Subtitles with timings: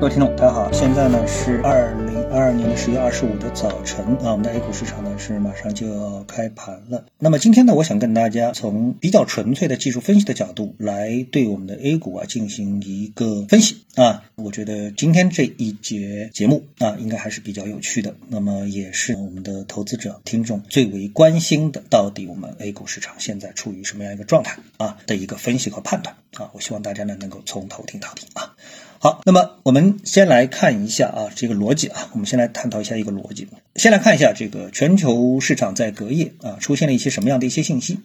[0.00, 7.06] 各位听众，大家好，现在呢是二零二二年的十月二十五的早晨啊，我们的 A 股市场呢是马上就要开盘了。
[7.18, 14.24] 那么今天呢，我想跟大家从比较纯粹的技术分析的角度来对我们的 A 股啊进行一个分析啊。
[14.34, 18.14] 我觉得今天这一节节目啊，应该还是比较有趣的。
[18.28, 26.50] 那么也是我们的投资者听众最为关心的，到底我们 A 股市场现在处于什么样一个状态啊的一个分析和判断啊。
[26.52, 28.54] 我希望大家呢能够从头听到底啊。
[29.04, 33.46] 好，那么我们先来看一下啊，这个逻辑啊，我们先来探讨一下一个逻辑。
[33.76, 37.98] 先来看一下这个全球市场在隔夜啊出现了一些什么样的一些信息。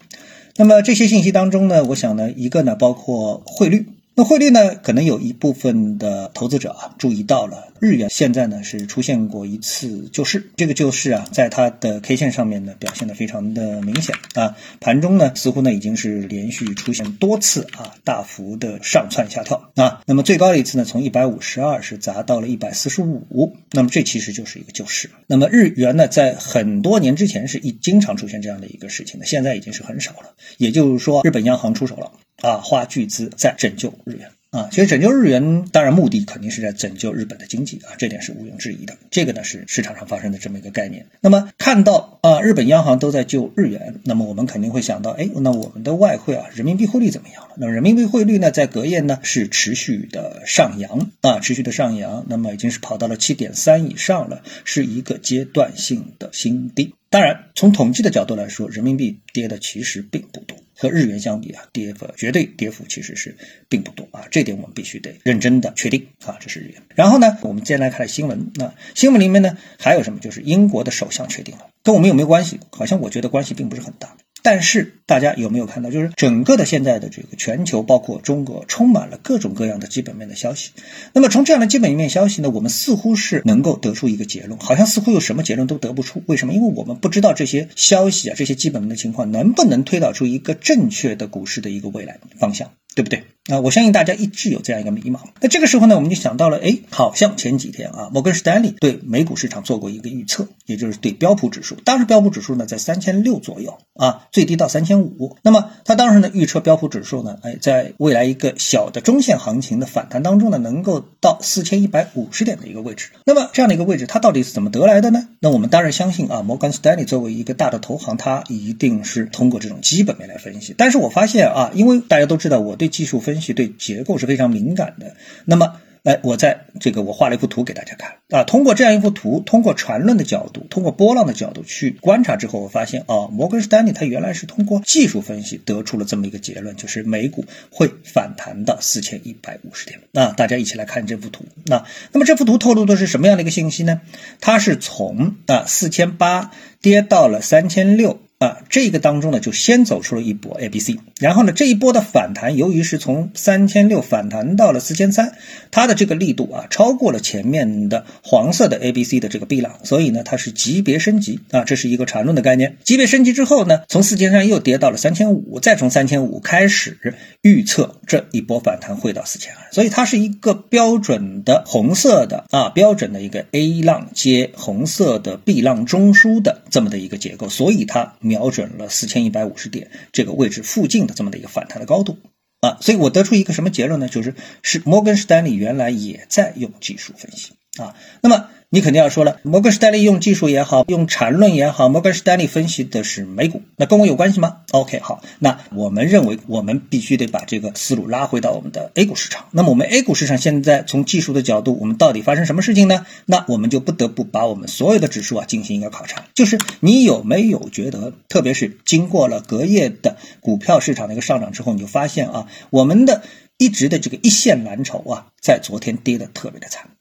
[0.57, 3.85] 那么这些信息当中呢，我想呢，一个呢包括汇率。
[4.19, 25.09] 那汇率呢，可能有一部分的投资者啊注意到了，日元现在呢是出现过一次救市，这个救市啊，在它的 K 线上面呢表现的非常的明显啊，盘中呢似乎呢已经是连续出现多次啊大幅的上窜下跳啊，那么最高的一次呢从一百五十二是砸到了一百四十五，那么这其实就是一个救市。
[25.27, 32.11] 那么日元呢在很多年之前是一经常出现这样的一个事情的，现在已经是很少了，也就是说日本央行出手了。
[32.41, 34.69] 啊，花巨资在拯救日元啊！
[34.71, 38.97] 其实拯救日元，当然目的肯定是在拯救日本的经济啊，这点是毋庸置疑的。
[39.11, 41.05] 这个呢是市场上发生的这么一个概念。
[41.21, 47.55] 那么看到啊，日本央行都在救日元，那么我们肯定会想到，哎，那我们的外汇啊，人民币汇率怎么样了？
[47.57, 56.95] 那么人民币汇率呢，在隔夜呢是持续的上扬啊，持续的上扬，那么已经是跑到了七点三以上了，是一个阶段性的新低。
[57.11, 60.57] 当然，从统计的角度来说，人民币跌的其实并不多。
[60.79, 63.35] 和日元相比啊，跌幅绝对跌幅其实是
[63.67, 66.81] 并不多啊，这点我们必须得认真的确定啊，这是日元。
[66.95, 70.19] 然后呢，我们接下来看新闻，那新闻里面呢还有什么？
[70.21, 72.59] 就是英国的首相确定了，跟我们有没有关系？
[72.71, 74.15] 好像我觉得关系并不是很大。
[74.41, 80.71] 但是大家有没有看到，就是整个的现在的这个全球，包括中国，充满了各种各样的基本面的消息。
[81.13, 86.23] 那么从这样的基本面消息呢，我们似乎是能够得出一个结论，好像似乎有什么结论都得不出。
[86.27, 86.53] 为什么？
[86.53, 92.71] 因为我们不知道这些消息啊，这些基本面的情况能不能推导出一个正确的股市的一个未来方向。
[92.99, 93.61] 对不对啊？
[93.61, 95.21] 我相信大家一直有这样一个迷茫。
[95.39, 101.75] 那这个时候呢，我们就想到了，哎，好像前几天啊，摩根士丹利对美股市场做过一个预测，也就是对标普指数。
[101.85, 105.37] 当时标普指数呢在三千六左右啊，最低到三千五。
[105.43, 113.11] 那么他当时呢预测标普指数呢，哎，在未来一个小的中线行情的反弹当中呢，能够到四千一百五十点的一个位置。
[113.25, 115.25] 那么这样的一个位置，它到底是怎么得来的呢？
[115.39, 120.75] 那我们当然相信啊，摩根士丹利作为一个大的投行，它一定是通过这种基本面来分析。
[120.77, 125.15] 但是我发现啊，因为大家都知道我对技术分析对结构是非常敏感的。
[125.45, 128.43] 那么，哎，我在这个我画了一幅图给大家看啊。
[128.43, 139.99] 通过这样一幅图，通过缠论的角度，通过波浪的角度去观察之后，我发现啊，摩根士丹利它原来是通过技术分析得出了这么一个结论，就是美股会反弹到四千一百五十点。
[140.11, 141.43] 那大家一起来看这幅图。
[141.65, 141.83] 那
[142.13, 144.01] 那么这幅图透露的是什么样的一个信息呢？
[144.39, 146.51] 它是从啊四千八
[146.81, 148.21] 跌到了三千六。
[148.39, 155.33] 啊，这个当中呢，就先走出了一波 A、B、C，然后呢，这一波的反弹，由于是从三千六反弹到了四千三，
[155.71, 162.77] 它的这个力度啊，超过了前面的黄色的 A、B、C 的这个 B 浪，所以呢，它是级别升级啊，这是一个缠论的概念。
[162.85, 166.97] 级别升级之后呢，从四千三又跌到了三千五，再从三千五开始
[167.41, 178.13] 预测这一波反弹会到四千二，所以它是一个标准的红色的啊，标准的一个 A 浪接红色的 B 浪中枢的这么的一个结构，所以它。
[178.29, 182.17] 瞄准了四千一百五十点这个位置附近的这么的一个反弹的高度
[182.61, 184.07] 啊，所以我得出一个什么结论呢？
[184.07, 187.53] 就是是摩根士丹利原来也在用技术分析
[187.83, 188.45] 啊，那么。
[188.71, 199.47] 你肯定要说了，摩根士丹利用技术也好，用缠论也好，摩根士丹利分析的是美股，那跟我有关系吗？OK，好，那我们认为我们必须得把这个思路拉回到我们的 A 股市场。
[199.49, 203.07] 那么我们 A 股市场现在从技术的角度，我们到底发生什么事情呢？
[203.25, 213.23] 那我们就不得不把我们所有的指数啊进行一个考察，就是你有没有觉得，特别是经过了隔夜的股票市场的一个上涨之后，你就发现啊，我们的
[213.57, 216.91] 一直的这个一线蓝筹啊，在昨天跌的特别的惨。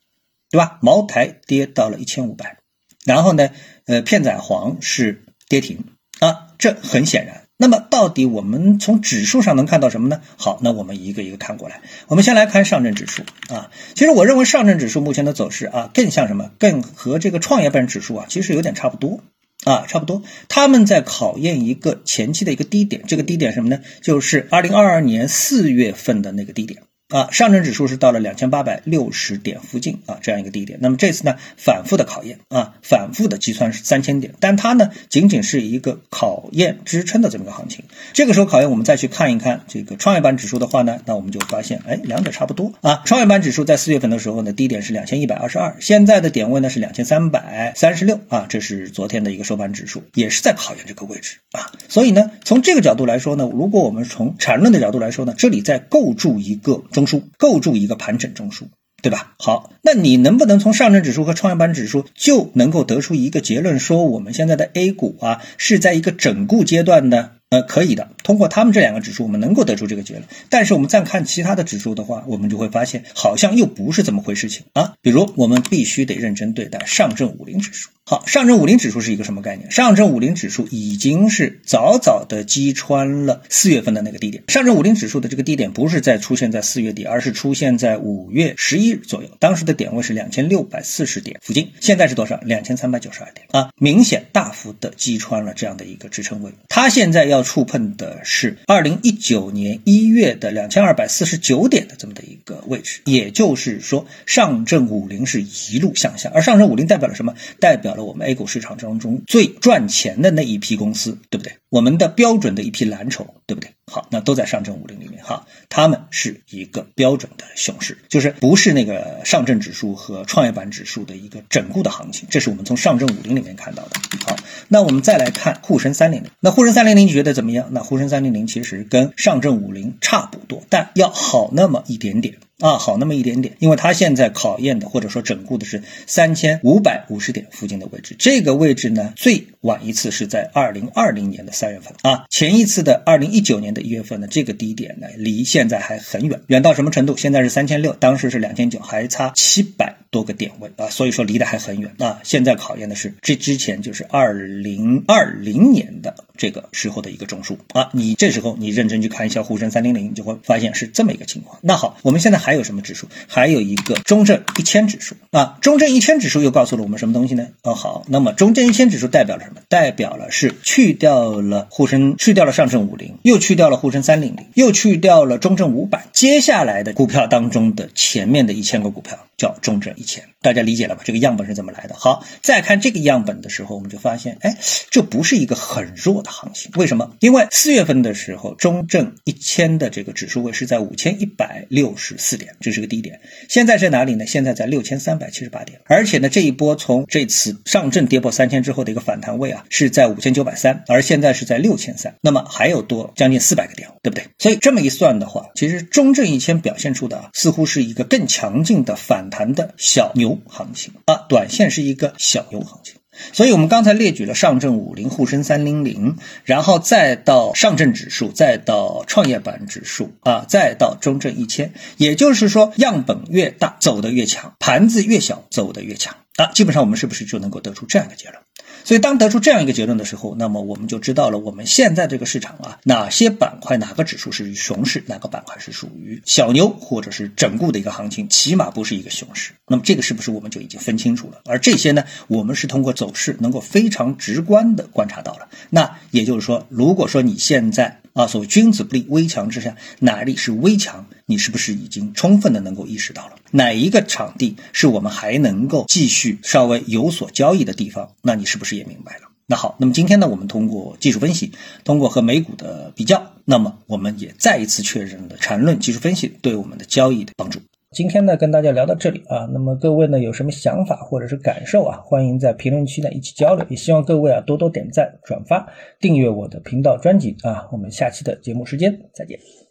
[0.51, 0.79] 对吧？
[0.81, 2.57] 茅台跌到了一千五百，
[3.05, 3.49] 然后呢，
[3.85, 5.83] 呃，片仔癀是跌停
[6.19, 7.43] 啊，这很显然。
[7.61, 10.21] 那么，到底我们从指数上能看到什么呢？
[10.37, 11.81] 好，那我们一个一个看过来。
[12.07, 13.23] 我们先来看上证指数
[13.53, 16.51] 啊，其实我认为上证指数目前的走势啊，更像什么？
[16.57, 19.21] 更和这个创业板指数啊，其实有点差不多
[19.65, 20.23] 啊，差不多。
[20.47, 23.81] 他们在考验一个前期的一个低点，这个低点什么呢？
[24.01, 26.83] 就是二零二二年四月份的那个低点。
[27.09, 30.77] 啊，上证指数是到了两千八百六十点附近啊，这样一个低点。
[30.81, 37.83] 那么这次呢，反复的考验啊，反复的计算是三千点，但它呢仅仅是一个考验支撑的这么个行情。
[38.13, 43.01] 这个时候考验我们再去看一看这个创业板指数的话呢，那我们就发现，哎，两者差不多啊。
[43.05, 51.71] 创业板指数在四月份的时候呢，低点是两千一百二十二，现在的点位呢是两千三百三十六啊，这是昨天的一个收盘指数，也是在考验这个位置啊。
[51.87, 58.63] 所以呢，从这个角度来说呢，如果我们从缠论的角度来说呢，这里在构筑一个中枢，构筑一个盘整中枢，
[59.01, 59.33] 对吧？
[59.37, 67.31] 好，那你能不能从上证指数和创业板指数就能够得出一个结论，说我们现在的 A 股啊是在一个整固阶段呢？
[67.49, 68.11] 呃，可以的。
[68.21, 70.23] 通过他们这两个指数，我们能够得出这个结论。
[70.49, 74.93] 但是我们再看其他的指数的话，我们就会发现，好像又不是这么回事情啊。
[75.01, 77.89] 比如，我们必须得认真对待上证五零指数。
[78.09, 79.69] 好，上证五零指数是一个什么概念？
[79.69, 84.43] 上证五零指数已经是早早的击穿了四月份的那个低点。
[84.47, 91.71] 上证五零指数的这个低点不是在出现在四月底，而是出现在五月十一日左右，当时的点位是两千六百四十点附近。
[91.79, 92.39] 现在是多少？
[92.43, 96.51] 两千三百九十二点啊，明显大幅的击穿了这样的一个支撑位。
[96.69, 97.43] 它现在要。
[97.49, 107.33] 触碰的是二零一九年一月的两千二百四十九点的这么的一个位置，也就是说，上证五零是一路向下，而上证五零代表了什么？
[107.59, 111.53] 代表我们 A 股市场当中最赚钱的那一批公司，对不对？
[111.69, 113.71] 我们的标准的一批蓝筹，对不对？
[113.85, 123.91] 好，那都在上证五零里面哈，他们是一个标准的熊市，就是不是那个上证指数和创业板指数的一个整固的行情，这是我们从上证五零里面看到的。
[124.25, 124.35] 好，
[124.67, 127.67] 那我们再来看沪深三零零，那沪深三零零你觉得怎么样？
[127.71, 132.35] 那沪深三零零其实跟上证五零差不多，但要好那么一点点。
[132.59, 147.17] 啊，好那么一点点，因为它现在考验的或者说整固的是三千五百五十点附近的位置，这个位置呢，最晚一次是在二零二零年的三月份啊，前一次的二零一九年的一月份呢，这个低点呢，离现在还很远，远到什么程度？
[147.17, 152.19] 现在是三千六，当时是两千九，还差七百多个点位啊，所以说离得还很远啊。
[152.23, 161.59] 现在考验的是这之前就是二零二零年的这个时候的一个中枢啊，你这时候你认真去看一下沪深三零零，就会发现是这么一个情况。
[161.63, 162.59] 那好，我们现在还。
[162.59, 163.07] 有什么指数？
[163.25, 167.47] 还有一个中证一千指数啊，中证一千指数又告诉了我们什么东西呢？
[167.63, 180.23] 哦，好，那么中证一千指数代表了代表了是去掉了沪深，去掉了上证五零，又去掉了沪深三零零，又去掉了中证五百，接下来的股票当中的前面的一千个股票叫中证一千。
[180.41, 181.01] 大家理解了吧？
[181.03, 181.95] 这个样本是怎么来的？
[181.95, 184.57] 好，再看这个样本的时候，我们就发现，哎，
[184.89, 186.71] 这不是一个很弱的行情。
[186.75, 187.11] 为什么？
[187.19, 193.19] 因为四月份的时候，中证一千的这个指数位是在五千一百六十四点，这是个低点。
[193.49, 194.25] 现在在哪里呢？
[194.25, 195.81] 现在在六千三百七十八点。
[195.85, 204.25] 而且呢，这一波从这次上证跌破三千之后的一个反弹位啊，是在五千九百三，而现在是在六千三，那么还有多将近四百个点，对不对？
[204.37, 210.37] 所以这么一算的话，其实中证一千表现出的啊，似乎是一个更强劲的反弹的小牛。
[210.45, 212.95] 行情啊，短线是一个小牛行情，
[213.31, 226.47] 所以我们刚才列举了上证五零、沪深三零零，然后再到上证指数，再到创业板指数啊，再到中证一千，也就是说，样本越大走得越强，盘子越小走得越强啊。
[226.53, 228.41] 基本上我们是不是就能够得出这样一个结论？
[228.89, 239.51] 所以，当得出这样一个结论的时候，那么我们就知道了我们现在这个市场啊，哪些板块、哪个指数是熊市，哪个板块是属于小牛或者是整固的一个行情，起码不是一个熊市。
[239.67, 241.39] 那么，这个是不是我们就已经分清楚了？
[241.45, 245.47] 而这些呢，我们是通过走势能够非常直观的观察到了。
[245.69, 251.05] 那也就是说，如果说你现在啊，所谓君子不立危墙之下，哪里是危墙？
[251.29, 258.15] 你是不是已经充分的能够意识到了哪一个场地是我们还能够继续稍微有所交易的地方？
[258.23, 259.29] 那你是不是也明白了？
[259.45, 261.51] 那好，那么今天呢，我们通过技术分析，
[261.83, 267.59] 通过和美股的比较，那么我们也再一次确认了缠论技术分析对我们的交易的帮助。
[267.95, 275.67] 今天呢，跟大家聊到这里啊，那么各位呢有什么想法或者是感受啊，欢迎在评论区呢一起交流，也希望各位啊多多点赞、转发、
[275.99, 279.68] 订阅我的频道专辑啊，我们下期的节目时间再见。